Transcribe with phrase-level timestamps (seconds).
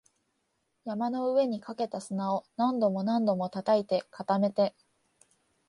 [0.83, 4.73] 山の上にかけた砂を何度も何度も叩いて、固めて